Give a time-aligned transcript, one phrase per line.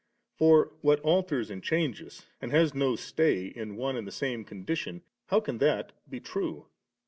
[0.35, 5.03] For what alters and changes, and has no stay in one and the same condition,
[5.27, 6.65] how can that be true?